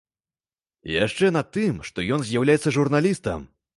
І 0.93 0.95
яшчэ 1.05 1.29
на 1.37 1.43
тым, 1.57 1.75
што 1.91 2.07
ён 2.17 2.21
з'яўляецца 2.31 2.75
журналістам. 2.79 3.39